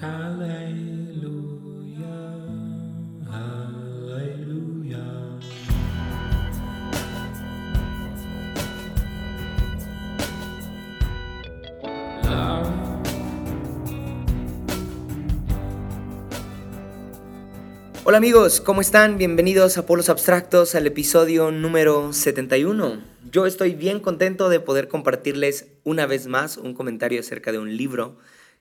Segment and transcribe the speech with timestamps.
[0.00, 0.38] Hola
[18.18, 19.18] amigos, ¿cómo están?
[19.18, 23.02] Bienvenidos a Polos Abstractos al episodio número 71.
[23.32, 27.76] Yo estoy bien contento de poder compartirles una vez más un comentario acerca de un
[27.76, 28.16] libro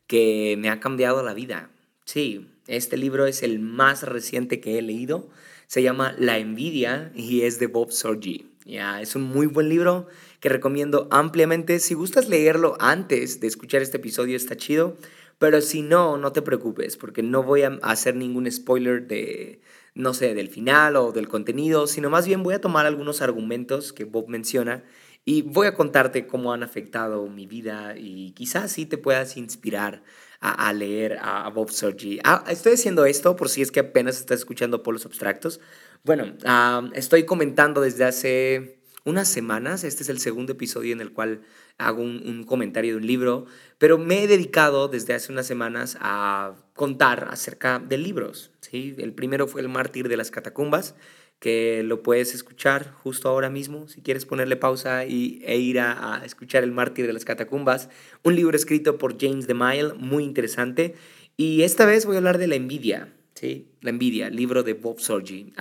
[0.08, 1.70] que me ha cambiado la vida.
[2.06, 5.30] Sí, este libro es el más reciente que he leído.
[5.68, 8.50] Se llama La envidia y es de Bob Sorgi.
[8.66, 10.08] Ya, es un muy buen libro
[10.40, 11.80] que recomiendo ampliamente.
[11.80, 14.98] Si gustas leerlo antes de escuchar este episodio, está chido.
[15.40, 19.62] Pero si no, no te preocupes, porque no voy a hacer ningún spoiler de,
[19.94, 23.94] no sé, del final o del contenido, sino más bien voy a tomar algunos argumentos
[23.94, 24.84] que Bob menciona
[25.28, 30.02] y voy a contarte cómo han afectado mi vida y quizás sí te puedas inspirar
[30.40, 32.22] a, leer a, Bob Sorgi.
[32.24, 35.60] Ah, estoy haciendo esto por si es que apenas estás escuchando polos abstractos.
[36.06, 39.84] Bueno, ah, estoy comentando desde hace unas semanas.
[39.84, 41.42] Este es el segundo episodio en el cual
[41.78, 43.48] hago un, comentario de un libro,
[43.80, 48.52] pero me he dedicado desde hace unas semanas a contar acerca de libros.
[48.62, 48.96] ¿sí?
[48.98, 50.96] El primero fue El mártir de las catacumbas,
[51.40, 56.22] que lo puedes escuchar justo ahora mismo, si quieres ponerle pausa y, e ir a,
[56.26, 57.90] escuchar El mártir de las catacumbas,
[58.24, 60.96] un libro escrito por James DeMille, muy interesante.
[61.36, 63.14] Y esta vez voy a hablar de la envidia.
[63.36, 63.68] ¿sí?
[63.82, 65.54] La envidia, libro de Bob Sorgi.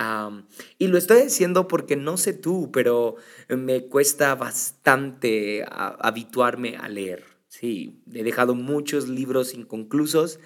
[0.79, 3.15] y lo estoy diciendo porque no sé tú, pero
[3.49, 7.23] me cuesta bastante habituarme a leer.
[7.49, 10.39] Sí, he dejado muchos libros inconclusos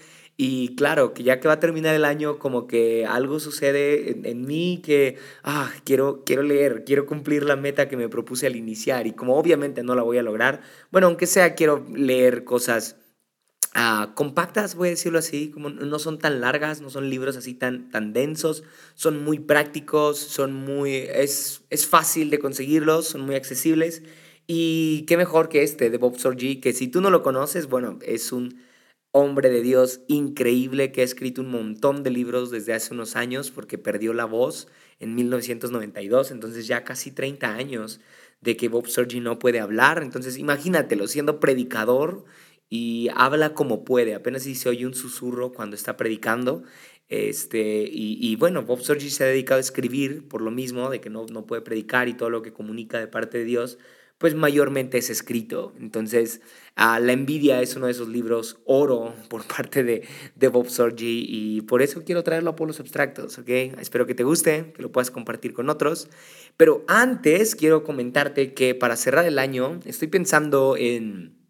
[0.44, 4.42] y claro, que ya que va a terminar el año, como que algo sucede en,
[4.42, 9.06] mí que, ah, quiero, quiero leer, quiero cumplir la meta que me propuse al iniciar
[9.06, 12.95] y como obviamente no la voy a lograr, bueno, aunque sea, quiero leer cosas
[13.73, 17.53] Ah, compactas, voy a decirlo así, como no son tan largas, no son libros así
[17.53, 18.64] tan, tan densos,
[18.95, 24.01] son muy prácticos, son muy, es, es fácil de conseguirlos, son muy accesibles.
[24.47, 28.00] Y qué mejor que este de Bob Sorgi, que si tú no lo conoces, bueno,
[28.01, 28.70] es un
[29.11, 33.51] hombre de Dios increíble que ha escrito un montón de libros desde hace unos años
[33.51, 34.67] porque perdió la voz
[34.99, 38.00] en 1992, entonces ya casi 30 años
[38.39, 42.23] de que Bob Sorgi no puede hablar, entonces imagínatelo siendo predicador
[42.69, 46.63] y habla como puede, apenas si se oye un susurro cuando está predicando.
[47.09, 51.09] Este, y, bueno, Bob Sorgi se ha dedicado a escribir por lo mismo, de que
[51.09, 53.77] no, no puede predicar y todo lo que comunica de parte de Dios,
[54.21, 55.73] pues mayormente es escrito.
[55.79, 56.41] Entonces,
[56.77, 61.61] La envidia es uno de esos libros oro por parte de, de Bob Sorgi y
[61.61, 63.49] por eso quiero traerlo a Polos Abstractos, ¿ok?
[63.79, 66.07] Espero que te guste, que lo puedas compartir con otros.
[66.55, 71.41] Pero antes quiero comentarte que para cerrar el año estoy pensando en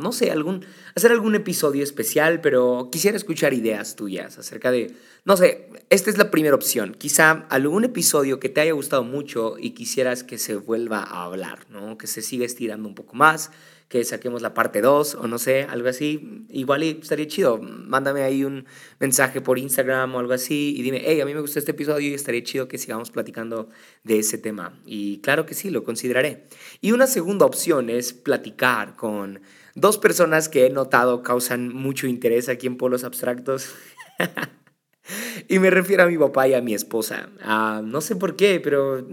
[0.00, 0.64] no sé, algún,
[0.96, 4.92] hacer algún episodio especial, pero quisiera escuchar ideas tuyas acerca de,
[5.26, 9.56] no sé, esta es la primera opción, quizá algún episodio que te haya gustado mucho
[9.58, 11.98] y quisieras que se vuelva a hablar, ¿no?
[11.98, 13.50] Que se siga estirando un poco más,
[13.88, 18.42] que saquemos la parte 2 o no sé, algo así, igual estaría chido, mándame ahí
[18.42, 18.64] un
[18.98, 22.08] mensaje por Instagram o algo así y dime, hey, a mí me gustó este episodio
[22.08, 23.68] y estaría chido que sigamos platicando
[24.02, 24.80] de ese tema.
[24.86, 26.46] Y claro que sí, lo consideraré.
[26.80, 29.40] Y una segunda opción es platicar con
[29.76, 33.74] Dos personas que he notado causan mucho interés aquí en Polos Abstractos.
[35.48, 37.28] y me refiero a mi papá y a mi esposa.
[37.42, 39.06] Ah, no sé por qué, pero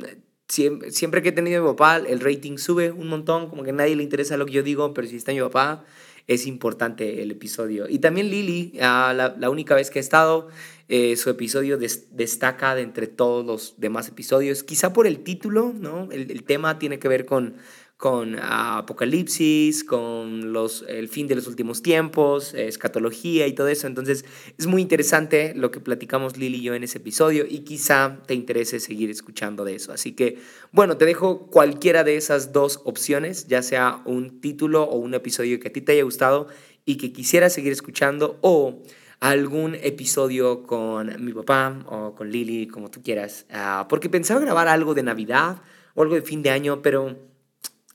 [0.48, 3.72] siempre, siempre, que he tenido a mi papá, el rating sube un montón, como que
[3.72, 5.84] a nadie le interesa lo que yo digo, pero si está mi papá,
[6.28, 7.90] es importante el episodio.
[7.90, 10.48] Y también Lili, ah, la, la, única vez que he estado,
[10.88, 16.10] eh, su episodio destaca de entre todos los demás episodios, quizá por el título, ¿no?
[16.10, 17.56] El, el tema tiene que ver con
[17.98, 23.88] con Apocalipsis, con los, el fin de los últimos tiempos, escatología y todo eso.
[23.88, 24.26] Entonces
[24.58, 28.34] es muy interesante lo que platicamos Lili y yo en ese episodio y quizá te
[28.34, 29.94] interese seguir escuchando de eso.
[29.94, 30.40] Así que
[30.72, 35.60] bueno, te dejo cualquiera de esas dos opciones, ya sea un título o un episodio
[35.60, 36.48] que a ti te haya gustado
[36.86, 38.82] y que quisieras seguir escuchando o
[39.22, 44.68] algún episodio con mi papá o con Lili, como tú quieras, ah, porque pensaba grabar
[44.68, 45.62] algo de Navidad
[45.96, 47.16] o algo de fin de año, pero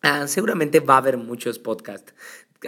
[0.02, 2.14] Ah, seguramente va a haber muchos podcasts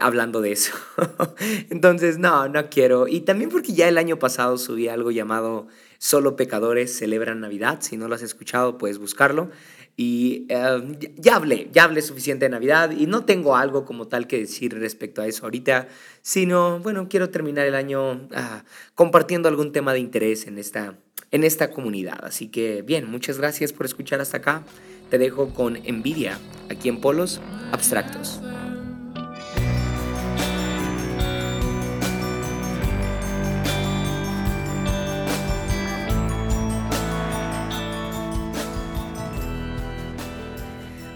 [0.01, 0.73] hablando de eso.
[1.71, 3.09] Entonces, no, no quiero.
[3.09, 5.69] Y también porque ya el año pasado subí algo llamado
[5.99, 7.79] Solo Pecadores Celebran Navidad.
[7.81, 9.51] Si no lo has escuchado, puedes buscarlo.
[9.97, 14.27] Y em, ya hablé, ya hablé suficiente de Navidad y no tengo algo como tal
[14.27, 15.89] que decir respecto a eso ahorita,
[16.23, 20.97] sino, bueno, quiero terminar el año ah, compartiendo algún tema de interés en esta,
[21.31, 22.25] en esta comunidad.
[22.25, 24.65] Así que, bien, muchas gracias por escuchar hasta acá
[25.11, 26.39] te dejo con Envidia,
[26.71, 27.41] aquí en Polos
[27.73, 28.41] Abstractos.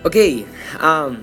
[0.02, 0.16] Ok,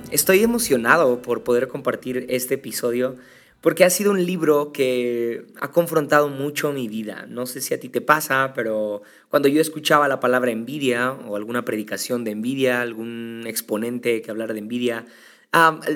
[0.10, 3.18] estoy emocionado por poder compartir este episodio
[3.62, 7.26] porque ha sido un libro que ha confrontado mucho mi vida.
[7.30, 11.36] No sé si a ti te pasa, pero cuando yo escuchaba la palabra envidia o
[11.36, 15.06] alguna predicación de envidia, algún exponente que hablara de envidia,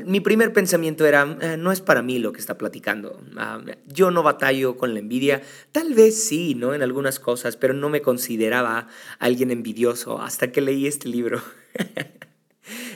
[0.05, 3.21] mi primer pensamiento era, eh, no es para mí lo que está platicando.
[3.87, 5.41] yo no batallo con la envidia.
[5.71, 6.73] Tal vez sí, ¿no?
[6.73, 8.87] En algunas cosas, pero no me consideraba
[9.19, 11.41] alguien envidioso hasta que leí este libro.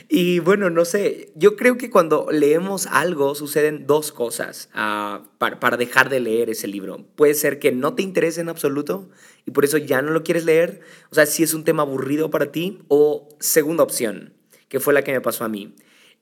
[0.08, 5.60] Y bueno, no sé, yo creo que cuando leemos algo suceden dos cosas uh, para,
[5.60, 7.06] para, dejar de leer ese libro.
[7.14, 9.08] Puede ser que no te interese en absoluto
[9.46, 10.80] y por eso ya no lo quieres leer,
[11.10, 14.34] o sea, si es un tema aburrido para ti, o segunda opción,
[14.68, 15.74] que fue la que me pasó a mí.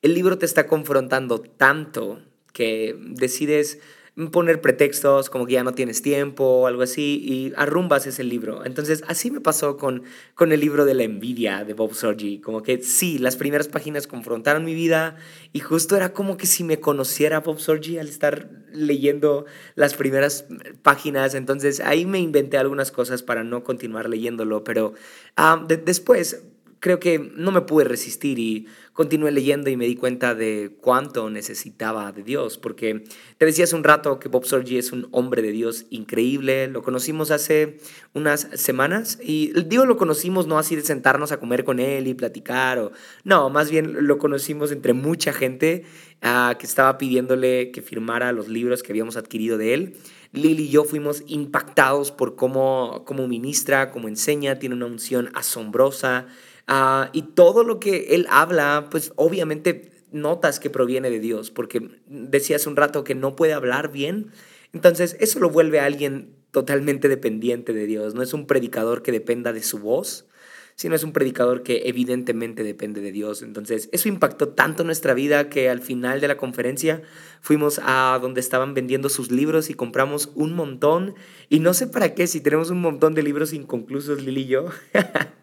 [0.03, 2.23] El libro te está confrontando tanto
[2.53, 3.81] que decides
[4.27, 8.65] poner pretextos como que ya no tienes tiempo o algo así y arrumbas ese libro.
[8.65, 10.03] Entonces, así me pasó con,
[10.35, 12.41] con el libro de la envidia de Bob Sorgi.
[12.41, 15.17] Como que sí, las primeras páginas confrontaron mi vida
[15.53, 20.47] y justo era como que si me conociera Bob Sorgi al estar leyendo las primeras
[20.83, 21.35] páginas.
[21.35, 24.95] Entonces, ahí me inventé algunas cosas para no continuar leyéndolo, pero
[25.37, 26.43] ah, después
[26.81, 31.31] creo que no me pude resistir y continué leyendo y me di cuenta de cuánto
[31.31, 33.05] necesitaba de Dios, porque
[33.37, 36.83] te decía hace un rato que Bob Sorgi es un hombre de Dios increíble, lo
[36.83, 37.79] conocimos hace
[38.13, 42.15] unas semanas y digo lo conocimos no así de sentarnos a comer con él y
[42.15, 42.93] platicar, o,
[43.23, 45.85] no, más bien lo conocimos entre mucha gente
[46.25, 49.97] uh, que estaba pidiéndole que firmara los libros que habíamos adquirido de él.
[50.33, 56.27] Lili y yo fuimos impactados por cómo, cómo ministra, cómo enseña, tiene una unción asombrosa.
[56.71, 61.89] Ah, y todo lo que él habla, pues obviamente notas que proviene de Dios, porque
[62.07, 64.33] decía hace un rato que no puede hablar bien.
[64.75, 68.15] Entonces, eso lo vuelve a alguien totalmente dependiente de Dios.
[68.15, 70.27] No es un predicador que dependa de su voz,
[70.75, 73.41] sino es un predicador que evidentemente depende de Dios.
[73.41, 77.01] Entonces, eso impactó tanto nuestra vida que al final de la conferencia
[77.41, 81.15] fuimos a donde estaban vendiendo sus libros y compramos un montón.
[81.49, 84.67] Y no sé para qué, si tenemos un montón de libros inconclusos, Lili y yo.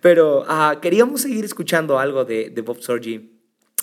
[0.00, 0.46] Pero
[0.80, 3.30] queríamos seguir escuchando algo de, de Bob Sorgi.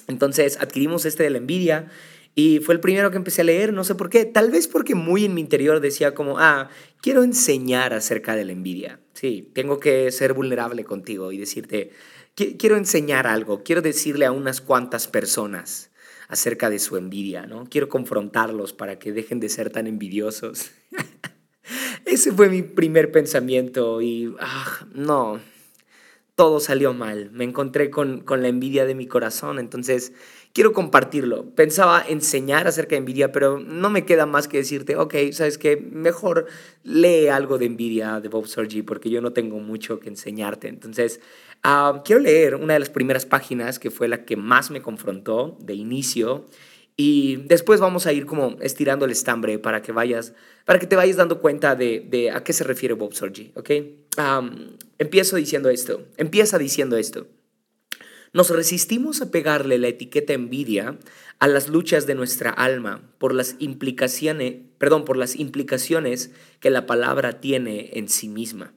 [0.08, 1.90] Entonces adquirimos este de la envidia
[2.36, 4.96] y fue el primero que empecé a leer, no sé por qué, tal vez porque
[4.96, 6.70] muy en mi interior decía como, ah,
[7.02, 9.00] quiero enseñar acerca de la envidia.
[9.14, 11.92] Sí, tengo que ser vulnerable contigo y decirte,
[12.36, 15.92] quiero enseñar algo, quiero decirle a unas cuantas personas
[16.30, 17.66] acerca de su envidia, ¿no?
[17.70, 20.72] Quiero confrontarlos para que dejen de ser tan envidiosos.
[22.06, 25.42] Ese fue mi primer pensamiento y, ah, no,
[26.40, 27.32] todo salió mal.
[27.34, 30.14] Me encontré con, con la envidia de mi corazón, entonces
[30.54, 31.54] quiero compartirlo.
[31.54, 35.76] Pensaba enseñar acerca de envidia, pero no me queda más que decirte, ok, sabes que
[35.76, 36.46] mejor
[36.86, 40.70] lee algo de envidia de Bob Sorgi porque yo no tengo mucho que enseñarte.
[40.70, 41.20] Entonces,
[41.62, 45.58] ah, quiero leer una de las primeras páginas que fue la que más me confrontó
[45.60, 46.46] de inicio.
[47.02, 50.34] Y después vamos a ir como estirando el estambre para que vayas,
[50.66, 53.70] para que te vayas dando cuenta de, de a qué se refiere Bob Sorgi, ¿ok?
[54.98, 57.28] empiezo diciendo esto, empieza diciendo esto.
[58.34, 61.00] Nos resistimos a pegarle la etiqueta envidia
[61.40, 66.86] a las luchas de nuestra alma por las implicaciones, perdón, por las implicaciones que la
[66.86, 68.74] palabra tiene en sí misma.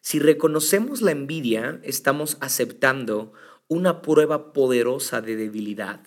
[0.00, 3.34] Si reconocemos la envidia, estamos aceptando
[3.68, 6.00] una prueba poderosa de debilidad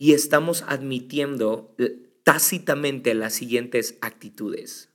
[0.00, 1.76] y estamos admitiendo
[2.24, 4.88] tácitamente las siguientes actitudes.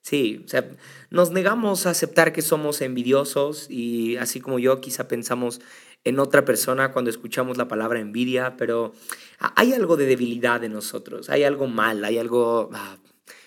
[0.00, 0.70] Sí, o sea,
[1.10, 5.60] nos negamos a aceptar que somos envidiosos y así como yo quizá pensamos
[6.04, 8.94] en otra persona cuando escuchamos la palabra envidia, pero
[9.38, 12.96] hay algo de debilidad en nosotros, hay algo mal, hay algo, ah,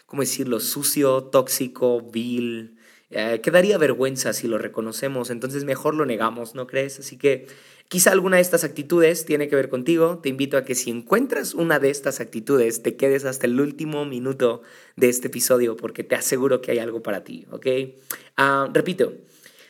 [0.06, 2.78] ¿cómo decirlo?, sucio, tóxico, vil,
[3.10, 7.00] eh, que daría vergüenza si lo reconocemos, entonces mejor lo negamos, ¿no crees?
[7.00, 7.48] Así que
[7.90, 10.20] quizá alguna de estas actitudes tiene que ver contigo.
[10.20, 14.06] Te invito a que si encuentras una de estas actitudes, te quedes hasta el último
[14.06, 14.62] minuto
[14.96, 17.68] de este episodio porque te aseguro que hay algo para ti, ¿ok?
[18.38, 19.14] Ah, repito,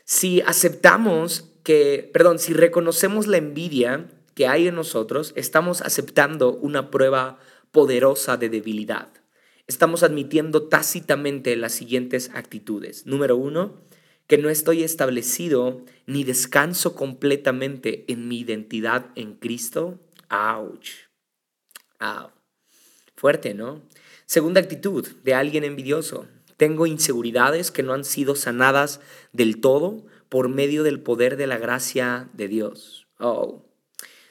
[0.03, 6.91] si aceptamos que, perdón, si reconocemos la envidia que hay en nosotros, estamos aceptando una
[6.91, 7.39] prueba
[7.71, 9.09] poderosa de debilidad
[9.69, 13.05] estamos admitiendo tácitamente las siguientes actitudes.
[13.05, 13.75] Número uno,
[14.29, 19.99] que no estoy establecido ni descanso completamente en mi identidad en Cristo.
[20.29, 20.87] ¡Auch!
[23.17, 23.81] Fuerte, ¿no?
[24.25, 26.27] Segunda actitud de alguien envidioso.
[26.55, 29.01] Tengo inseguridades que no han sido sanadas
[29.33, 33.07] del todo por medio del poder de la gracia de Dios.
[33.19, 33.65] Oh.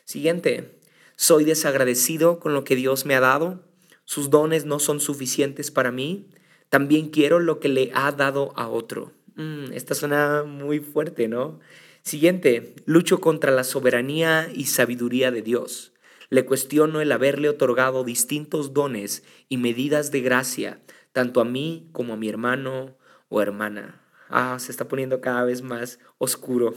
[0.07, 0.81] Siguiente.
[1.17, 3.69] Soy desagradecido con lo que Dios me ha dado
[4.09, 6.31] sus dones no son suficientes para mí,
[6.71, 9.13] también quiero lo que le ha dado a otro.
[9.39, 11.61] Mm, esta suena muy fuerte, ¿no?
[12.03, 15.93] Siguiente, lucho contra la soberanía y sabiduría de Dios.
[16.29, 20.81] Le cuestiono el haberle otorgado distintos dones y medidas de gracia,
[21.13, 22.97] tanto a mí como a mi hermano
[23.29, 24.03] o hermana.
[24.29, 26.75] Ah, se está poniendo cada vez más oscuro.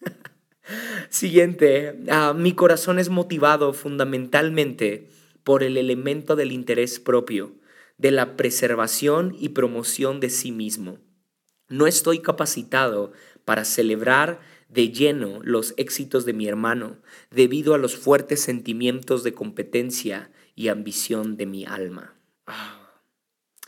[1.10, 5.08] Siguiente, ah, mi corazón es motivado fundamentalmente
[5.44, 7.54] por el elemento del interés propio,
[7.98, 10.98] de la preservación y promoción de sí mismo.
[11.70, 13.12] No estoy capacitado
[13.44, 16.98] para celebrar de lleno los éxitos de mi hermano
[17.30, 22.14] debido a los fuertes sentimientos de competencia y ambición de mi alma.
[22.46, 22.90] Ah,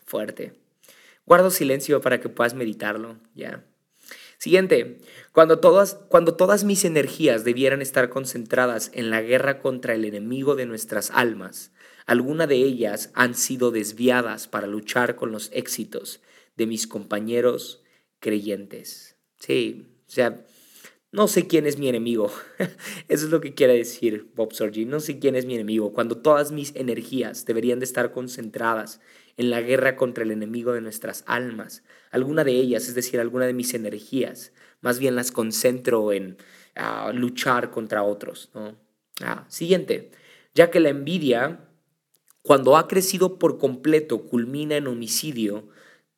[0.05, 0.53] fuerte.
[1.27, 3.65] Guardo silencio para que puedas meditarlo, ya.
[4.37, 4.99] Siguiente,
[5.31, 10.57] cuando todas, cuando todas mis energías debieran estar concentradas en la guerra contra el enemigo
[10.57, 11.71] de nuestras almas,
[12.07, 16.21] alguna de ellas han sido desviadas para luchar con los éxitos
[16.57, 17.82] de mis compañeros
[18.23, 19.17] creyentes.
[19.39, 20.47] Sí, o sea,
[21.11, 22.33] no sé quién es mi enemigo.
[23.09, 24.87] Eso es lo que quiere decir Bob Sorgi.
[24.87, 25.93] No sé quién es mi enemigo.
[25.93, 29.01] Cuando todas mis energías deberían de estar concentradas
[29.37, 31.83] en la guerra contra el enemigo de nuestras almas.
[32.11, 36.39] Alguna de ellas, es decir, alguna de mis energías, más bien las concentro en
[36.77, 38.51] ah, luchar contra otros.
[39.21, 40.13] Ah, siguiente.
[40.55, 41.69] Ya que la envidia,
[42.43, 45.69] cuando ha crecido por completo, culmina en homicidio,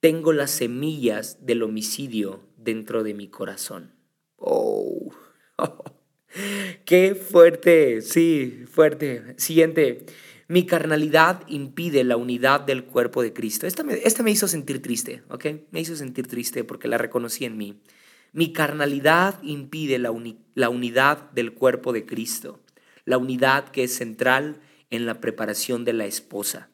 [0.04, 3.94] tengo las semillas del homicidio dentro de mi corazón.
[4.36, 5.14] Oh.
[6.84, 9.34] Qué fuerte, sí, fuerte.
[9.38, 10.04] Siguiente,
[10.46, 13.66] mi carnalidad impide la unidad del cuerpo de Cristo.
[13.66, 15.46] Esta me, esta me hizo sentir triste, ¿ok?
[15.70, 17.80] Me hizo sentir triste porque la reconocí en mí.
[18.34, 20.12] Mi carnalidad impide la,
[20.54, 22.60] la unidad del cuerpo de Cristo,
[23.06, 26.68] la unidad que es central en la preparación de la esposa.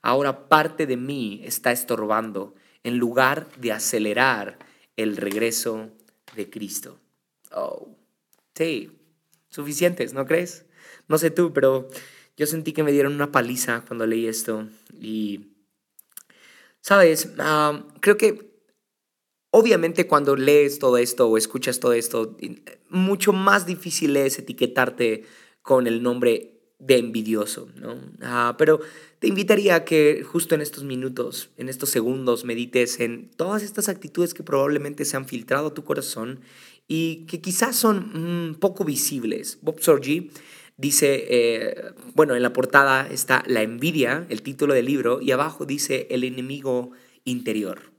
[0.00, 2.54] Ahora parte de mí está estorbando
[2.88, 4.58] en lugar de acelerar
[4.96, 5.90] el regreso
[6.34, 6.98] de Cristo.
[7.52, 7.94] Oh,
[8.54, 8.90] sí,
[9.48, 10.66] suficientes, ¿no crees?
[11.06, 11.88] No sé tú, pero
[12.36, 14.68] yo sentí que me dieron una paliza cuando leí esto.
[15.00, 15.52] Y,
[16.80, 18.48] sabes, ah, creo que
[19.50, 22.36] obviamente cuando lees todo esto o escuchas todo esto,
[22.88, 25.24] mucho más difícil es etiquetarte
[25.62, 27.98] con el nombre de envidioso, ¿no?
[28.22, 28.80] Ah, pero
[29.18, 33.88] te invitaría a que justo en estos minutos, en estos segundos, medites en todas estas
[33.88, 36.40] actitudes que probablemente se han filtrado a tu corazón
[36.86, 39.58] y que quizás son mm, poco visibles.
[39.60, 40.30] Bob Sorgi
[40.76, 45.66] dice, eh, bueno, en la portada está la envidia, el título del libro, y abajo
[45.66, 46.92] dice el enemigo
[47.24, 47.92] interior.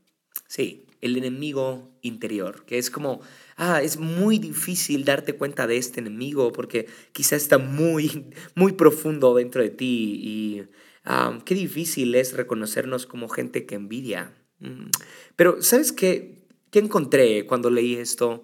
[0.48, 3.22] Sí, el enemigo interior, que es como,
[3.58, 8.26] ah, es muy difícil darte cuenta de este enemigo porque quizás está muy,
[8.56, 10.64] muy profundo dentro de ti y
[11.06, 14.34] ah, qué difícil es reconocernos como gente que envidia.
[14.60, 14.90] Mm.
[15.36, 16.40] Pero, ¿sabes qué?
[16.72, 18.44] ¿Qué encontré cuando leí esto?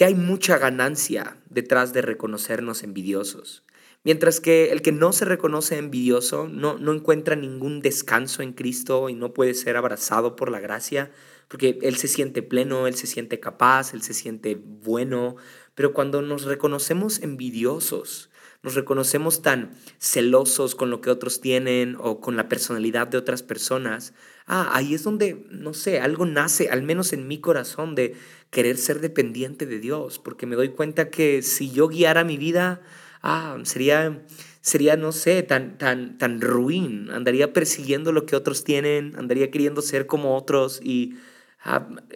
[0.00, 3.64] que hay mucha ganancia detrás de reconocernos envidiosos.
[4.02, 9.10] Mientras que el que no se reconoce envidioso no, no encuentra ningún descanso en Cristo
[9.10, 11.10] y no puede ser abrazado por la gracia,
[11.50, 15.34] porque Él se siente pleno, Él se siente capaz, Él se siente bueno.
[15.74, 18.30] Pero cuando nos reconocemos envidiosos,
[18.62, 23.42] nos reconocemos tan celosos con lo que otros tienen o con la personalidad de otras
[23.42, 24.14] personas,
[24.46, 28.14] ah, ahí es donde, no sé, algo nace, al menos en mi corazón, de
[28.50, 32.80] querer ser dependiente de Dios, porque me doy cuenta que si yo guiara mi vida,
[33.22, 34.24] ah, sería,
[34.60, 39.82] sería no sé, tan, tan, tan ruin, andaría persiguiendo lo que otros tienen, andaría queriendo
[39.82, 41.16] ser como otros y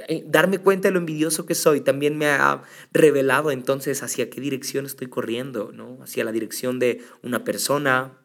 [0.09, 4.41] eh, darme cuenta de lo envidioso que soy también me ha revelado entonces hacia qué
[4.41, 5.99] dirección estoy corriendo, ¿no?
[6.03, 8.19] Hacia la dirección de una persona,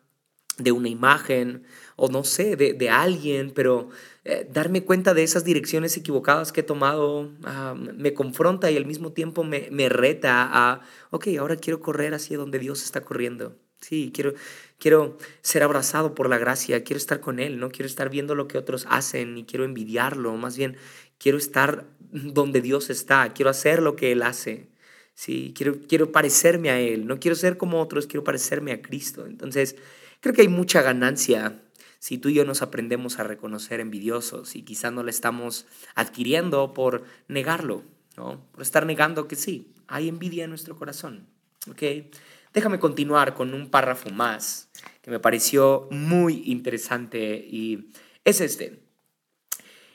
[0.57, 1.63] de una imagen
[1.95, 3.89] o no sé, de, de alguien, pero
[4.23, 8.85] eh, darme cuenta de esas direcciones equivocadas que he tomado ah, me confronta y al
[8.85, 13.57] mismo tiempo me, me, reta a, ok, ahora quiero correr hacia donde Dios está corriendo.
[13.81, 14.33] Sí, quiero,
[14.77, 18.47] quiero ser abrazado por la gracia, quiero estar con Él, no quiero estar viendo lo
[18.47, 20.75] que otros hacen y quiero envidiarlo, más bien
[21.19, 24.67] quiero estar donde Dios está, quiero hacer lo que Él hace.
[25.13, 29.27] Sí, quiero, quiero parecerme a Él, no quiero ser como otros, quiero parecerme a Cristo.
[29.27, 29.75] Entonces,
[30.21, 31.61] creo que hay mucha ganancia
[31.99, 36.73] si tú y yo nos aprendemos a reconocer envidiosos y quizá no lo estamos adquiriendo
[36.73, 37.83] por negarlo,
[38.15, 38.41] ¿no?
[38.53, 41.27] por estar negando que sí, hay envidia en nuestro corazón.
[41.69, 42.09] ¿okay?
[42.53, 44.69] Déjame continuar con un párrafo más
[45.01, 47.89] que me pareció muy interesante y
[48.23, 48.88] es este.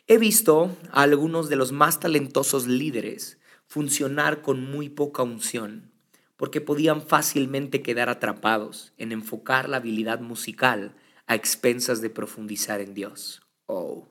[0.07, 5.93] He visto a algunos de los más talentosos líderes funcionar con muy poca unción,
[6.37, 10.95] porque podían fácilmente quedar atrapados en enfocar la habilidad musical
[11.27, 13.49] a expensas de profundizar en Dios.
[13.65, 14.11] Oh,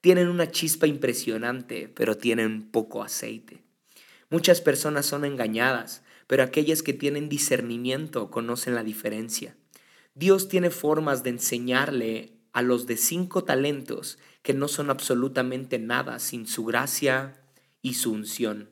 [0.00, 3.62] tienen una chispa impresionante, pero tienen poco aceite.
[4.30, 9.56] Muchas personas son engañadas, pero aquellas que tienen discernimiento conocen la diferencia.
[10.14, 16.18] Dios tiene formas de enseñarle a los de cinco talentos que no son absolutamente nada
[16.18, 17.42] sin su gracia
[17.82, 18.70] y su unción.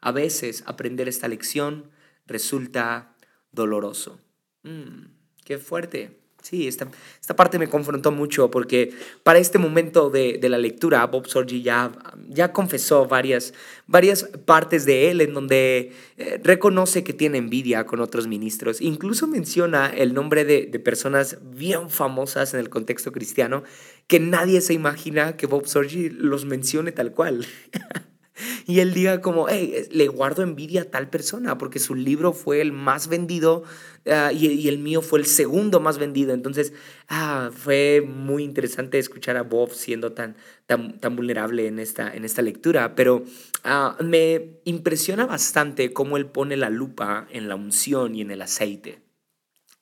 [0.00, 1.90] A veces aprender esta lección
[2.26, 3.16] resulta
[3.52, 4.20] doloroso.
[4.62, 5.06] Mm,
[5.44, 6.25] qué fuerte.
[6.48, 6.86] Sí, esta,
[7.20, 11.60] esta parte me confrontó mucho porque para este momento de, de la lectura, Bob Sorgi
[11.60, 11.90] ya,
[12.28, 13.52] ya confesó varias,
[13.88, 18.80] varias partes de él en donde eh, reconoce que tiene envidia con otros ministros.
[18.80, 23.64] Incluso menciona el nombre de, de, personas bien famosas en el contexto cristiano
[24.06, 27.44] que nadie se imagina que Bob Sorgi los mencione tal cual.
[28.66, 32.60] y él diga como, hey, le guardo envidia a tal persona porque su libro fue
[32.60, 33.64] el más vendido
[34.06, 36.34] uh, y, el mío fue el segundo más vendido.
[36.34, 36.72] Entonces,
[37.08, 42.24] ah, fue muy interesante escuchar a Bob siendo tan, tan, tan vulnerable en esta, en
[42.24, 43.24] esta lectura, pero
[43.64, 48.42] uh, me impresiona bastante cómo él pone la lupa en la unción y en el
[48.42, 49.00] aceite.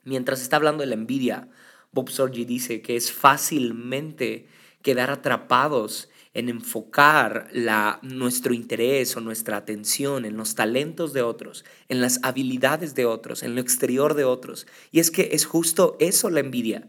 [0.04, 1.48] Mientras está hablando de la envidia,
[1.92, 4.48] Bob Sorgi dice que es fácilmente
[4.82, 11.64] quedar atrapados en enfocar la, nuestro interés o nuestra atención en los talentos de otros,
[11.88, 14.66] en las habilidades de otros, en lo exterior de otros.
[14.90, 16.88] Y es que es justo eso la envidia,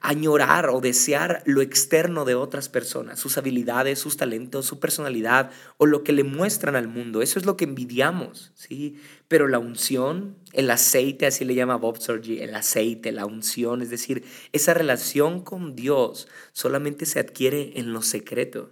[0.00, 5.86] añorar o desear lo externo de otras personas, sus habilidades, sus talentos, su personalidad o
[5.86, 7.22] lo que le muestran al mundo.
[7.22, 8.96] Eso es lo que envidiamos, ¿sí?
[9.28, 13.90] Pero la unción, el aceite, así le llama Bob Sorgi, el aceite, la unción, es
[13.90, 18.70] decir, esa relación con Dios solamente se adquiere en lo secreto.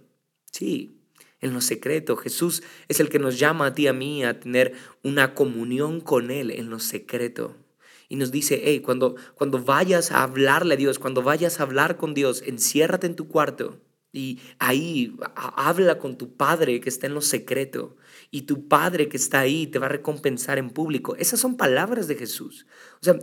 [0.51, 0.97] Sí,
[1.39, 2.15] en lo secreto.
[2.17, 4.73] Jesús es el que nos llama a ti a mí a tener
[5.03, 7.60] una comunión con Él en lo secreto
[8.11, 11.95] y nos dice, hey, cuando, cuando vayas a hablarle a Dios, cuando vayas a hablar
[11.95, 13.79] con Dios, enciérrate en tu cuarto
[14.11, 15.15] y ahí
[15.55, 17.95] habla con tu Padre que está en lo secreto
[18.29, 21.15] y tu Padre que está ahí te va a recompensar en público.
[21.15, 22.65] Esas son palabras de Jesús.
[22.95, 23.17] O sea,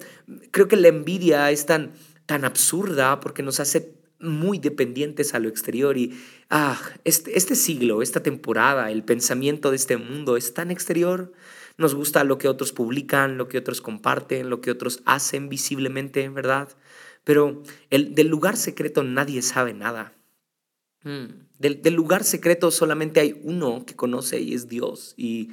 [0.52, 1.92] creo que la envidia es tan,
[2.24, 8.00] tan absurda porque nos hace muy dependientes a lo exterior y ah, este, este siglo,
[8.00, 11.34] esta temporada, el pensamiento de este mundo es tan exterior
[11.78, 16.28] nos gusta lo que otros publican, lo que otros comparten, lo que otros hacen visiblemente,
[16.28, 16.68] ¿verdad?
[17.24, 20.12] Pero el, del lugar secreto nadie sabe nada.
[21.04, 25.14] Mm, del, del, lugar secreto solamente hay uno que conoce y es Dios.
[25.16, 25.50] Y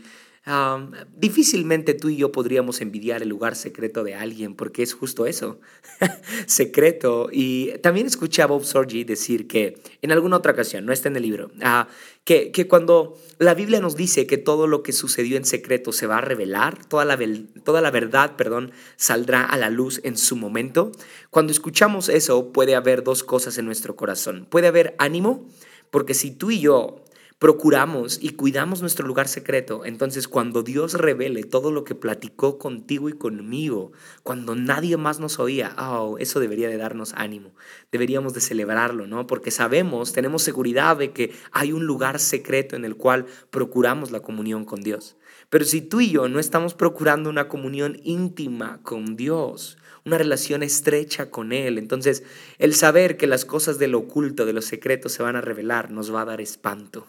[1.16, 5.60] difícilmente tú y yo podríamos envidiar el lugar secreto de alguien porque es justo eso,
[6.46, 7.30] secreto.
[7.32, 11.16] Y también escuché a Bob Sorgi decir que en alguna otra ocasión, no está en
[11.16, 11.86] el libro, uh,
[12.24, 16.06] que, que, cuando la Biblia nos dice que todo lo que sucedió en secreto se
[16.06, 17.20] va a revelar, toda la,
[17.64, 20.92] toda la verdad, perdón, saldrá a la luz en su momento,
[21.32, 24.48] cuando escuchamos eso puede haber dos cosas en nuestro corazón.
[24.50, 25.48] Puede haber ánimo,
[25.90, 27.04] porque si tú y yo
[27.38, 33.10] procuramos y cuidamos nuestro lugar secreto, entonces cuando Dios revele todo lo que platicó contigo
[33.10, 33.92] y conmigo,
[34.24, 37.54] cuando nadie más nos oía, oh, eso debería de darnos ánimo,
[37.92, 39.28] deberíamos de celebrarlo, ¿no?
[39.28, 44.22] Porque sabemos, tenemos seguridad de que hay un lugar secreto en el cual procuramos la
[44.22, 45.18] comunión con Dios.
[45.50, 50.62] Pero si tú y yo no estamos procurando una comunión íntima con Dios, una relación
[50.62, 51.78] estrecha con Él.
[51.78, 52.24] Entonces,
[52.60, 55.92] el saber que las cosas de lo oculto, de lo secreto se van a revelar,
[55.92, 57.08] nos va a dar espanto,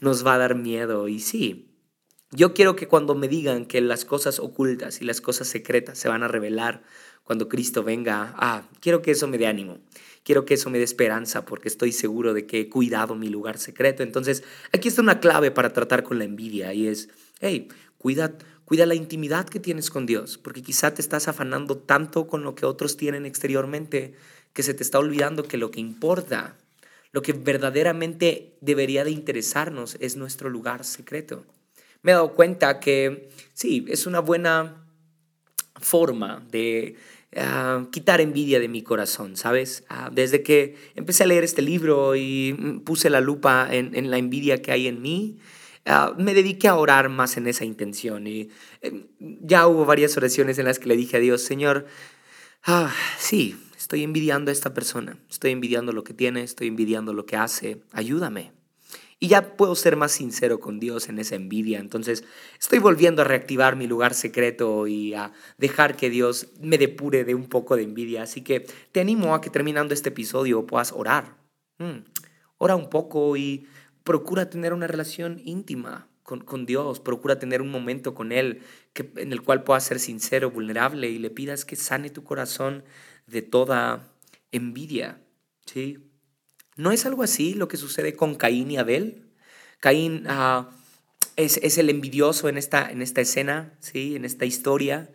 [0.00, 1.08] nos va a dar miedo.
[1.08, 1.68] Y sí,
[2.30, 6.08] yo quiero que cuando me digan que las cosas ocultas y las cosas secretas se
[6.08, 6.82] van a revelar
[7.22, 9.78] cuando Cristo venga, ah, quiero que eso me dé ánimo.
[10.24, 13.58] Quiero que eso me dé esperanza porque estoy seguro de que he cuidado mi lugar
[13.58, 14.02] secreto.
[14.02, 14.42] Entonces,
[14.72, 17.68] aquí está una clave para tratar con la envidia y es, hey,
[17.98, 22.42] cuida Cuida la intimidad que tienes con Dios, porque quizá te estás afanando tanto con
[22.42, 24.14] lo que otros tienen exteriormente
[24.52, 26.56] que se te está olvidando que lo que importa,
[27.10, 31.44] lo que verdaderamente debería de interesarnos es nuestro lugar secreto.
[32.02, 34.86] Me he dado cuenta que sí, es una buena
[35.80, 36.96] forma de
[37.36, 39.84] uh, quitar envidia de mi corazón, ¿sabes?
[39.90, 44.18] Uh, desde que empecé a leer este libro y mm, puse la lupa en la
[44.18, 45.38] envidia que hay en mí,
[45.84, 48.50] Ah, me dediqué a orar más en esa intención y
[48.82, 51.86] em, ya hubo varias oraciones en las que le dije a Dios, Señor,
[52.64, 57.26] ah, sí, estoy envidiando a esta persona, estoy envidiando lo que tiene, estoy envidiando lo
[57.26, 58.52] que hace, ayúdame.
[59.18, 61.78] Y ya puedo ser más sincero con Dios en esa envidia.
[61.78, 62.24] Entonces
[62.58, 67.36] estoy volviendo a reactivar mi lugar secreto y a dejar que Dios me depure de
[67.36, 68.24] un poco de envidia.
[68.24, 71.36] Así que te animo a que terminando este episodio puedas orar.
[71.78, 71.98] Mm,
[72.58, 73.68] ora un poco y
[74.04, 78.62] procura tener una relación íntima con, Dios, procura tener un momento con Él
[78.92, 82.84] que, en el cual puedas ser sincero, vulnerable y le pidas que sane tu corazón
[83.26, 84.08] de toda
[84.50, 85.20] envidia.
[85.66, 85.98] ¿sí?
[86.76, 89.24] ¿No es algo así lo que sucede con Caín y Abel?
[89.80, 90.66] Caín, uh,
[91.36, 94.16] es, es, el envidioso en esta, en esta escena, ¿sí?
[94.16, 95.10] en esta historia.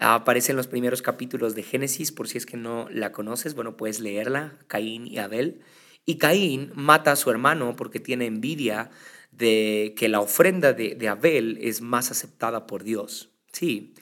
[0.00, 3.76] Aparece en los primeros capítulos de Génesis, por si es que no la conoces, bueno,
[3.76, 5.60] puedes leerla, Caín y Abel.
[6.08, 8.90] Y Caín mata a su hermano porque tiene envidia
[9.30, 13.28] de que la ofrenda de, Abel es más aceptada por Dios.
[13.52, 13.92] Sí.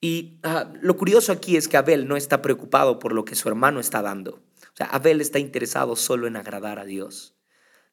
[0.00, 3.48] Y ah, lo curioso aquí es que Abel no está preocupado por lo que su
[3.48, 4.34] hermano está dando.
[4.34, 7.35] O sea, Abel está interesado solo en agradar a Dios.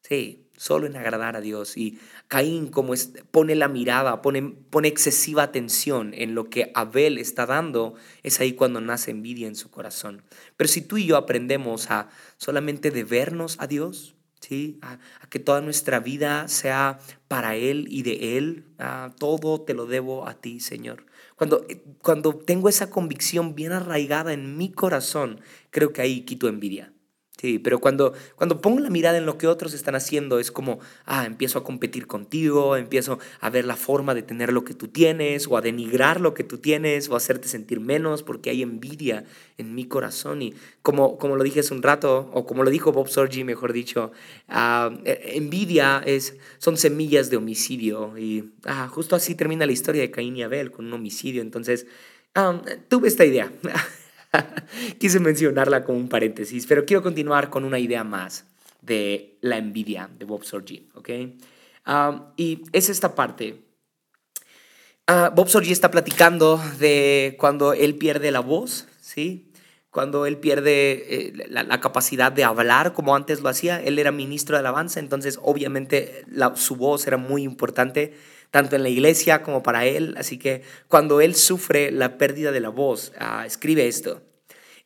[0.08, 1.78] Sí, solo en agradar a Dios.
[1.78, 2.94] Y Caín como
[3.32, 8.54] pone la mirada, pone, pone excesiva atención en lo que Abel está dando, es ahí
[8.54, 10.24] cuando nace envidia en su corazón.
[10.58, 14.78] Pero si tú y yo aprendemos a solamente debernos a Dios, ¿sí?
[14.82, 18.66] A, que toda nuestra vida sea para Él y de Él,
[19.18, 21.06] todo te lo debo a ti, Señor.
[21.36, 21.66] Cuando,
[22.02, 25.40] cuando tengo esa convicción bien arraigada en mi corazón,
[25.72, 26.93] creo que ahí quito envidia.
[27.44, 30.80] Sí, pero cuando, cuando pongo la mirada en lo que otros están haciendo, es como,
[31.06, 34.88] ah, empiezo a competir contigo, empiezo a ver la forma de tener lo que tú
[34.88, 38.62] tienes, o a denigrar lo que tú tienes, o a hacerte sentir menos, porque hay
[38.62, 39.26] envidia
[39.58, 40.42] en mi corazón.
[40.42, 43.74] Y como, como lo dije hace un rato, o como lo dijo Bob Sorgi, mejor
[43.74, 44.14] dicho,
[45.04, 48.18] e, envidia es, son semillas de homicidio.
[48.18, 51.42] Y ah, justo así termina la historia de Caín y Abel, con un homicidio.
[51.42, 51.88] Entonces,
[52.36, 53.52] ah, tuve esta idea.
[55.00, 58.46] Quise mencionarla como un paréntesis, pero quiero continuar con una idea más
[58.82, 61.10] de la envidia de Bob Sorgi, ¿ok?
[62.38, 63.62] y es esta parte.
[65.06, 69.52] Ah, Bob Sorgi está platicando de cuando él pierde la voz, ¿sí?
[69.94, 73.80] Cuando él pierde eh, la, capacidad de hablar como antes lo hacía.
[73.80, 76.26] Él era ministro de alabanza, entonces obviamente
[76.56, 78.16] su voz era muy importante
[78.50, 80.16] tanto en la iglesia como para él.
[80.18, 84.24] Así que cuando él sufre la pérdida de la voz, ah, escribe esto.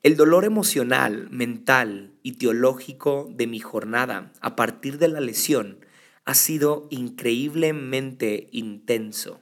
[0.03, 5.85] El dolor emocional, mental y teológico de mi jornada a partir de la lesión
[6.25, 9.39] ha sido increíblemente intenso.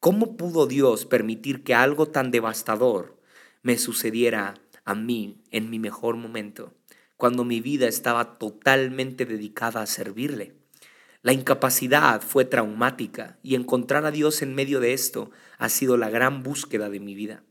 [0.00, 3.22] ¿Cómo pudo Dios permitir que algo tan devastador
[3.62, 6.74] me sucediera a mí en mi mejor momento,
[7.16, 10.54] cuando mi vida estaba totalmente dedicada a servirle?
[11.22, 16.10] La incapacidad fue traumática y encontrar a Dios en medio de esto ha sido la
[16.10, 17.44] gran búsqueda de mi vida.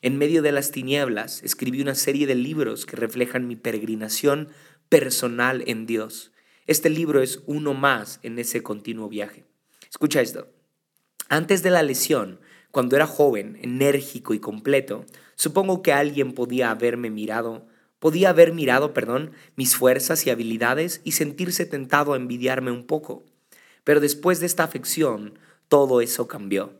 [0.00, 4.48] En medio de las tinieblas escribí una serie de libros que reflejan mi peregrinación
[4.88, 6.32] personal en Dios.
[6.66, 9.44] Este libro es uno más en ese continuo viaje.
[9.90, 10.48] Escucha esto.
[11.28, 15.04] Antes de la lesión, cuando era joven, enérgico y completo,
[15.34, 17.66] supongo que alguien podía haberme mirado
[18.00, 23.24] Podía haber mirado, perdón, mis fuerzas y habilidades y sentirse tentado a envidiarme un poco.
[23.84, 26.72] Pero después de esta afección, todo eso cambió.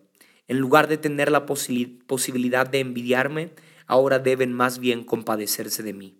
[0.49, 3.53] En lugar de tener la posibilidad de envidiarme,
[3.87, 6.17] ahora deben más bien compadecerse de mí.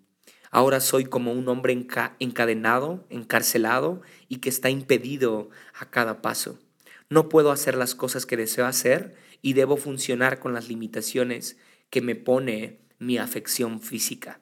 [0.51, 1.73] Ahora soy como un hombre
[2.19, 6.59] encadenado, encarcelado y que está impedido a cada paso.
[7.09, 11.57] No puedo hacer las cosas que deseo hacer y debo funcionar con las limitaciones
[11.91, 14.41] que me pone mi afección física.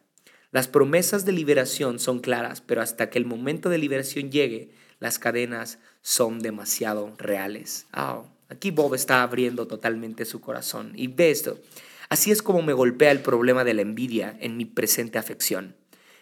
[0.51, 5.19] Las promesas de liberación son claras, pero hasta que el momento de liberación llegue, las
[5.19, 7.87] cadenas son demasiado reales.
[7.95, 10.93] Oh, aquí Bob está abriendo totalmente su corazón.
[10.97, 11.59] Y ve esto.
[12.09, 15.77] Así es como me golpea el problema de la envidia en mi presente afección.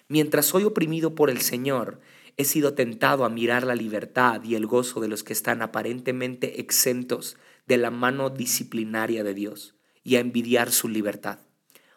[0.09, 2.01] Mientras soy oprimido por el Señor,
[2.37, 6.61] he sido tentado a mirar la libertad y el gozo de los que están aparentemente
[6.61, 7.37] exentos
[7.67, 11.41] de la mano disciplinaria de Dios y a envidiar su libertad.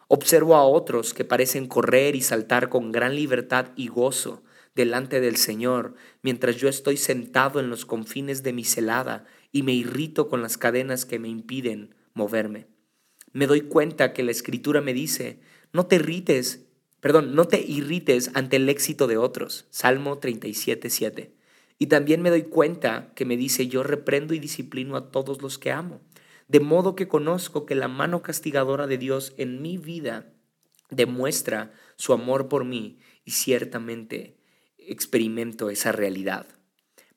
[0.08, 4.42] Observo a otros que parecen correr y saltar con gran libertad y gozo
[4.74, 9.72] delante del Señor, mientras yo estoy sentado en los confines de mi celada y me
[9.72, 12.66] irrito con las cadenas que me impiden moverme.
[13.32, 15.40] Me doy cuenta que la escritura me dice,
[15.72, 16.66] no te irrites,
[17.00, 19.66] perdón, no te irrites ante el éxito de otros.
[19.70, 21.39] Salmo 37, 7.
[21.82, 25.58] Y también me doy cuenta que me dice, yo reprendo y disciplino a todos los
[25.58, 26.02] que amo.
[26.46, 30.30] De modo que conozco que la mano castigadora de Dios en mi vida
[30.90, 34.36] demuestra su amor por mí y ciertamente
[34.76, 36.46] experimento esa realidad.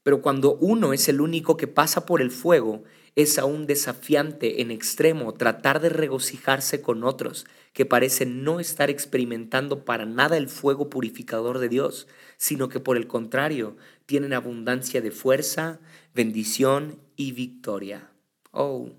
[0.02, 2.84] Pero cuando uno es el único que pasa por el fuego,
[3.15, 9.86] es aún desafiante en extremo tratar de regocijarse con otros que parecen no estar experimentando
[9.86, 15.12] para nada el fuego purificador de Dios, sino que por el contrario tienen abundancia de
[15.12, 15.80] fuerza,
[16.13, 18.10] bendición y victoria.
[18.52, 18.92] Oh,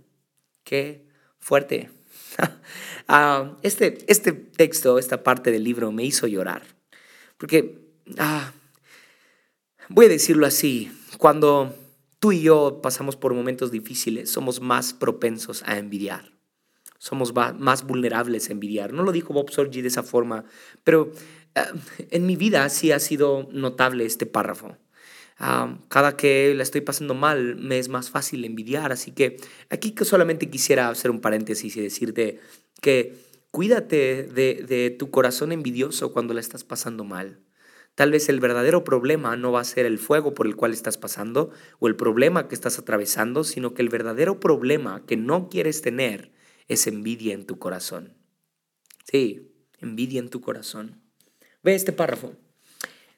[0.64, 1.06] Qué
[1.38, 1.90] fuerte.
[3.06, 6.62] Ah, este, este texto, esta parte del libro me hizo llorar.
[7.36, 7.86] Porque,
[8.16, 8.54] ah,
[9.90, 11.76] voy a decirlo así, cuando
[12.18, 16.32] tú y yo pasamos por momentos difíciles, somos más propensos a envidiar.
[16.96, 18.94] Somos más vulnerables a envidiar.
[18.94, 20.46] No lo dijo Bob Sorgi de esa forma,
[20.82, 21.12] pero
[21.54, 21.68] ah,
[22.10, 24.78] en mi vida sí ha sido notable este párrafo.
[25.36, 28.92] Cada que la estoy pasando mal me es más fácil envidiar.
[28.92, 29.36] Así que
[29.70, 32.40] aquí que solamente quisiera hacer un paréntesis y decirte
[32.80, 33.16] que
[33.50, 37.40] cuídate de, de tu corazón envidioso cuando la estás pasando mal.
[37.94, 40.98] Tal vez el verdadero problema no va a ser el fuego por el cual estás
[40.98, 45.80] pasando o el problema que estás atravesando, sino que el verdadero problema que no quieres
[45.80, 46.32] tener
[46.66, 48.14] es envidia en tu corazón.
[49.04, 51.02] Sí, envidia en tu corazón.
[51.62, 52.34] Ve este párrafo.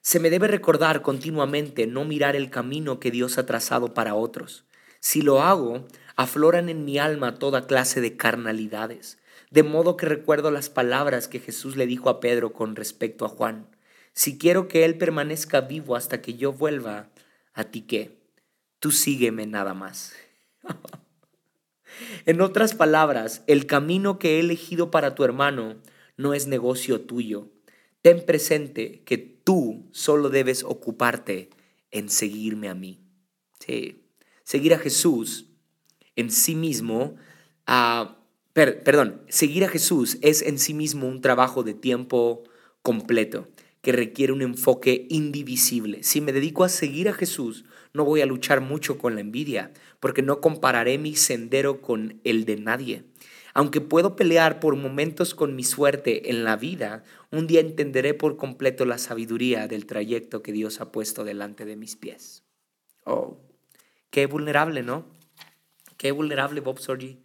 [0.07, 4.65] Se me debe recordar continuamente no mirar el camino que Dios ha trazado para otros.
[5.01, 9.19] Si lo hago, afloran en mi alma toda clase de carnalidades,
[9.51, 13.29] de modo que recuerdo las palabras que Jesús le dijo a Pedro con respecto a
[13.29, 13.67] Juan.
[14.13, 17.09] Si quiero que Él permanezca vivo hasta que yo vuelva,
[17.53, 18.17] ¿a ti qué?
[18.79, 20.13] Tú sígueme nada más.
[22.27, 25.75] en otras palabras, el camino que he elegido para tu hermano
[26.17, 27.51] no es negocio tuyo,
[28.07, 31.51] ten presente que tú solo debes ocuparte
[31.91, 33.01] en seguirme a mí.
[34.45, 35.47] Seguir a Jesús
[36.15, 37.17] en sí mismo,
[38.53, 42.45] perdón, seguir a Jesús es en sí mismo un trabajo de tiempo
[42.81, 43.49] completo
[43.81, 46.05] que requiere un enfoque indivisible.
[46.05, 49.73] Si me dedico a seguir a Jesús, no voy a luchar mucho con la envidia,
[49.99, 53.03] porque no compararé mi sendero con el de nadie.
[53.57, 58.37] Aunque puedo pelear por momentos con mi suerte en la vida, un día entenderé por
[58.37, 62.43] completo la sabiduría del trayecto que Dios ha puesto delante de mis pies.
[63.05, 63.39] Oh,
[64.11, 65.07] qué vulnerable, ¿no?
[65.97, 67.19] Qué vulnerable Bob Sorgi.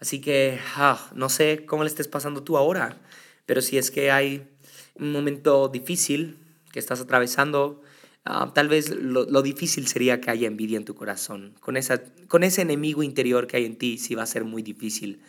[0.00, 3.00] Así que ah, no sé cómo le estés pasando tú ahora,
[3.46, 4.48] pero si es que hay
[4.96, 6.36] un momento difícil
[6.72, 7.80] que estás atravesando,
[8.24, 11.54] ah, tal vez lo, lo, difícil sería que haya envidia en tu corazón.
[11.60, 14.64] Con, esa, con ese enemigo interior que hay en ti, sí va a ser muy
[14.64, 15.22] difícil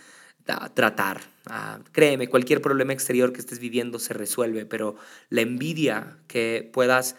[0.46, 1.22] tratar.
[1.48, 4.96] Ah, créeme, cualquier problema exterior que estés viviendo se resuelve, pero
[5.30, 7.16] la envidia que puedas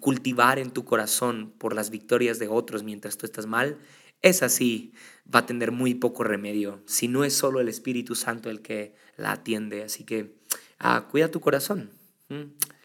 [0.00, 3.76] cultivar en tu corazón por las victorias de otros mientras tú estás mal,
[4.22, 4.94] esa sí
[5.32, 8.94] va a tener muy poco remedio, si no es solo el Espíritu Santo el que
[9.16, 9.82] la atiende.
[9.82, 10.36] Así que
[10.78, 11.90] ah, cuida tu corazón,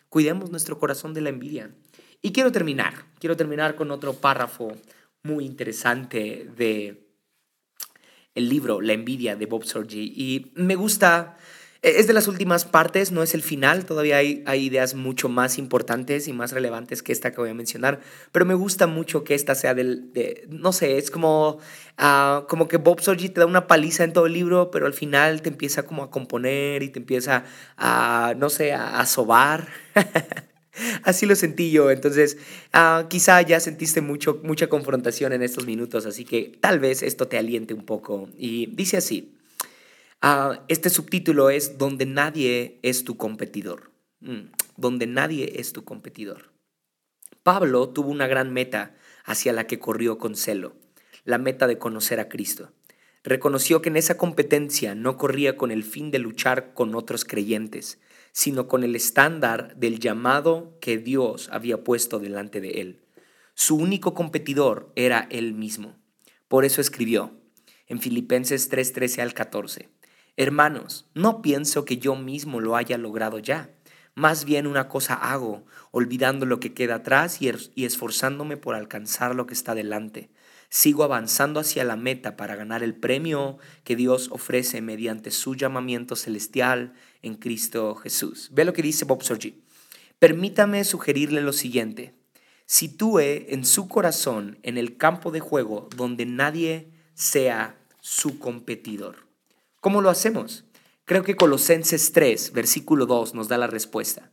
[0.09, 1.73] cuidemos nuestro corazón de la envidia.
[2.21, 4.73] Y quiero terminar, quiero terminar con otro párrafo
[5.23, 7.00] muy interesante de
[8.35, 10.13] el libro La envidia de Bob Sorgi.
[10.15, 11.37] Y me gusta,
[11.81, 15.29] e, es de las últimas partes, no es el final, todavía hay, hay, ideas mucho
[15.29, 17.99] más importantes y más relevantes que esta que voy a mencionar,
[18.31, 21.59] pero me gusta mucho que esta sea del, de, no sé, es como,
[21.99, 24.93] uh, como que Bob Sorgi te da una paliza en todo el libro, pero al
[24.93, 27.45] final te empieza como a componer y te empieza
[27.77, 29.67] a, no sé, a sobar.
[31.03, 32.37] Así lo sentí yo, entonces
[32.73, 37.27] uh, quizá ya sentiste mucho, mucha confrontación en estos minutos, así que tal vez esto
[37.27, 38.29] te aliente un poco.
[38.37, 39.35] Y dice así,
[40.23, 46.51] uh, este subtítulo es Donde nadie es tu competidor, mm, donde nadie es tu competidor.
[47.43, 50.75] Pablo tuvo una gran meta hacia la que corrió con celo,
[51.23, 52.71] la meta de conocer a Cristo.
[53.23, 57.99] Reconoció que en esa competencia no corría con el fin de luchar con otros creyentes,
[58.31, 63.01] sino con el estándar del llamado que Dios había puesto delante de él.
[63.53, 65.95] Su único competidor era él mismo.
[66.47, 67.33] Por eso escribió
[67.87, 69.89] en Filipenses 3:13 al 14,
[70.37, 73.69] Hermanos, no pienso que yo mismo lo haya logrado ya.
[74.15, 79.35] Más bien una cosa hago, olvidando lo que queda atrás y, y esforzándome por alcanzar
[79.35, 80.29] lo que está delante
[80.71, 86.15] sigo avanzando hacia la meta para ganar el premio que Dios ofrece mediante su llamamiento
[86.15, 88.49] celestial en Cristo Jesús.
[88.51, 89.63] Ve lo que dice Bob Sorgi.
[90.19, 92.15] Permítame sugerirle lo siguiente.
[92.65, 99.27] Sitúe en su corazón en el campo de juego donde nadie sea su competidor.
[99.79, 100.65] ¿Cómo lo hacemos?
[101.05, 104.31] Creo que Colosenses 3, versículo 2 nos da la respuesta.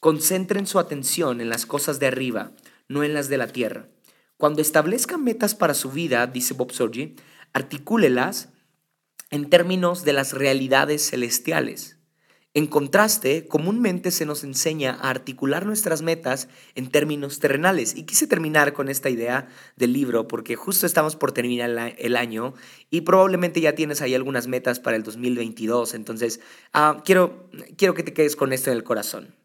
[0.00, 2.52] Concentren su atención en las cosas de arriba,
[2.88, 3.88] no en las de la tierra
[4.38, 7.16] cuando establezcan metas para su vida, dice Bob Sorgi,
[7.52, 8.50] articúlelas
[9.30, 11.97] en términos de las realidades celestiales.
[12.58, 17.94] En contraste, comúnmente se nos enseña a articular nuestras metas en términos terrenales.
[17.94, 22.54] Y quise terminar con esta idea del libro porque justo estamos por terminar el año
[22.90, 25.94] y probablemente ya tienes ahí algunas metas para el 2022.
[25.94, 26.40] Entonces,
[26.72, 29.36] ah, quiero, quiero que te quedes con esto en el corazón.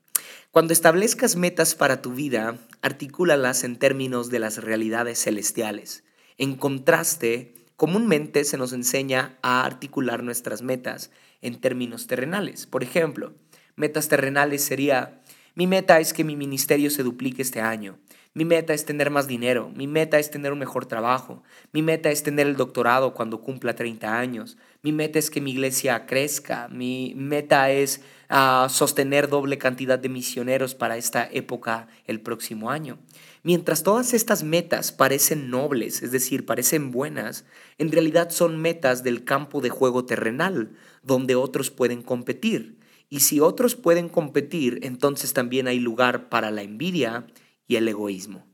[0.50, 6.04] Cuando establezcas metas para tu vida, articúlalas en términos de las realidades celestiales.
[6.40, 11.12] En contraste, comúnmente se nos enseña a articular nuestras metas
[11.44, 12.66] en términos terrenales.
[12.66, 13.34] Por ejemplo,
[13.76, 15.22] metas terrenales sería,
[15.56, 18.00] Mi meta es que mi ministerio se duplique este año.
[18.36, 22.10] Mi meta es tener más dinero, mi meta es tener un mejor trabajo, mi meta
[22.10, 26.68] es tener el doctorado cuando cumpla 30 años, mi meta es que mi iglesia crezca,
[26.70, 32.98] mi meta es ah, sostener doble cantidad de misioneros para esta época el próximo año.
[33.44, 37.46] Mientras todas estas metas parecen nobles, es decir, parecen buenas,
[37.78, 40.72] en realidad son metas del campo de juego terrenal,
[41.04, 42.80] donde otros pueden competir.
[43.10, 47.28] Y si otros pueden competir, entonces también hay lugar para la envidia,
[47.68, 48.46] y el egoísmo.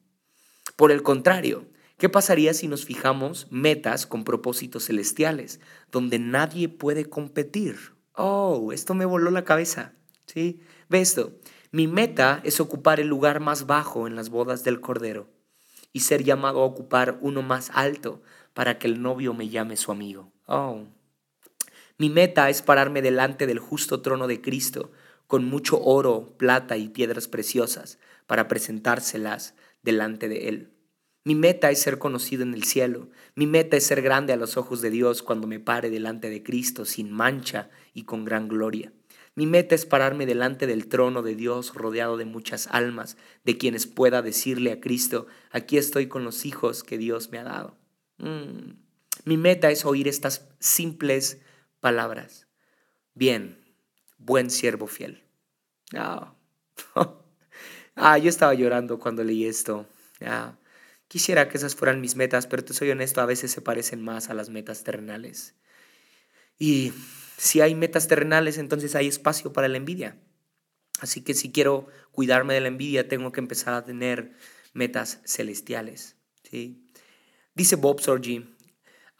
[0.75, 1.65] Por el contrario,
[1.97, 5.59] ¿qué pasaría si nos fijamos metas con propósitos celestiales,
[5.91, 7.77] donde nadie puede competir?
[8.13, 9.93] Oh, esto me voló la cabeza.
[10.25, 10.61] ¿Sí?
[10.89, 11.33] Ve esto.
[11.71, 15.29] Mi meta es ocupar el lugar más bajo en las bodas del Cordero
[15.93, 18.23] y ser llamado a ocupar uno más alto
[18.55, 20.31] para que el novio me llame su amigo.
[20.47, 20.87] Oh.
[21.99, 24.91] Mi meta es pararme delante del justo trono de Cristo
[25.27, 29.53] con mucho oro, plata y piedras preciosas para presentárselas
[29.83, 30.73] delante de Él.
[31.23, 33.09] Mi meta es ser conocido en el cielo.
[33.35, 36.41] Mi meta es ser grande a los ojos de Dios cuando me pare delante de
[36.41, 38.91] Cristo sin mancha y con gran gloria.
[39.39, 43.87] Mi meta es pararme delante del trono de Dios rodeado de muchas almas, de quienes
[43.87, 47.77] pueda decirle a Cristo, aquí estoy con los hijos que Dios me ha dado.
[48.17, 48.73] Mm.
[49.23, 51.39] Mi meta es oír estas simples
[51.79, 52.47] palabras.
[53.13, 53.57] Bien,
[54.17, 55.23] buen siervo fiel.
[55.95, 56.33] Ah.
[57.95, 59.87] ah, yo estaba llorando cuando leí esto.
[60.19, 60.57] Ah,
[61.07, 64.29] quisiera que esas fueran mis metas, pero te soy honesto, a veces se parecen más
[64.29, 65.55] a las metas terrenales.
[66.57, 66.91] Y
[67.39, 70.19] si hay metas terrenales, entonces hay espacio para la envidia.
[70.99, 74.33] Así que si quiero cuidarme de la envidia, tengo que empezar a tener
[74.73, 76.17] metas celestiales.
[76.43, 76.85] ¿sí?
[77.55, 78.55] Dice Bob Sorgi,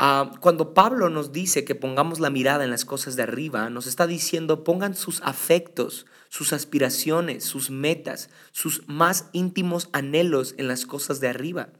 [0.01, 3.85] Ah, cuando Pablo nos dice que pongamos la mirada en las cosas de arriba, nos
[3.85, 10.85] está diciendo pongan sus afectos, sus aspiraciones, sus metas, sus más íntimos anhelos en las
[10.85, 11.73] cosas de arriba.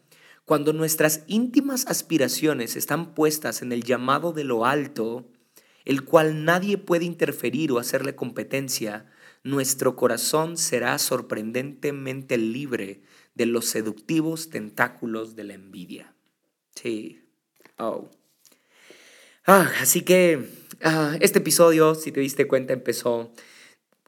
[0.44, 5.32] Cuando nuestras íntimas aspiraciones están puestas en el llamado de lo alto,
[5.90, 9.08] el cual nadie puede interferir o hacerle competencia,
[9.44, 13.02] nuestro corazón será sorprendentemente libre
[13.34, 16.14] de los seductivos tentáculos de la envidia.
[16.76, 17.24] Sí.
[17.80, 18.08] Oh.
[19.48, 20.48] Ah, así que
[20.84, 23.32] ah, este episodio, si te diste cuenta, empezó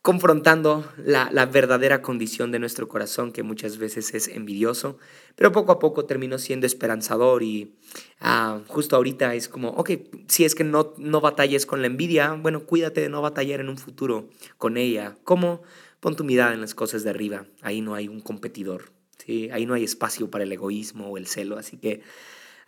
[0.01, 4.97] confrontando la, verdadera condición de nuestro corazón, que muchas veces es envidioso,
[5.35, 7.75] pero poco a poco terminó siendo esperanzador y
[8.19, 9.91] ah, justo ahorita es como, ok,
[10.27, 13.69] si es que no, no batalles con la envidia, bueno, cuídate de no batallar en
[13.69, 15.15] un futuro con ella.
[15.23, 15.61] ¿Cómo?
[15.99, 18.91] Pon tu mirada en las cosas de arriba, ahí no hay un competidor,
[19.23, 19.49] ¿sí?
[19.51, 22.01] ahí no hay espacio para el egoísmo o el celo, así que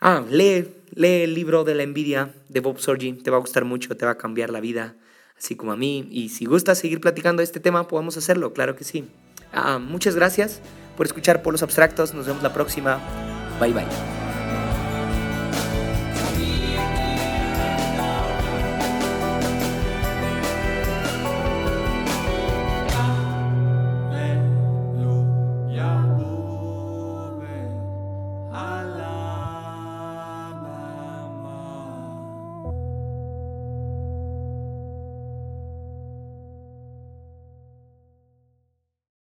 [0.06, 3.64] Ah, lee, lee el libro de la envidia de Bob Sorgi, te va a gustar
[3.64, 4.96] mucho, te va a cambiar la vida,
[5.36, 6.08] así como a mí.
[6.10, 9.08] Y si gustas seguir platicando de este tema, podemos hacerlo, claro que sí.
[9.52, 10.60] Ah, muchas gracias
[10.96, 13.00] por escuchar por los abstractos, nos vemos la próxima.
[13.60, 14.23] Bye bye.